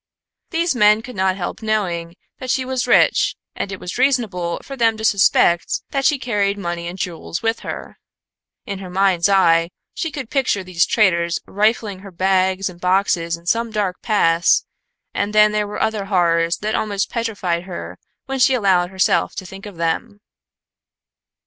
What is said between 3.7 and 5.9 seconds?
it was reasonable for them to suspect